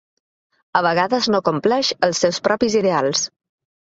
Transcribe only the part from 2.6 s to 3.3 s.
ideals.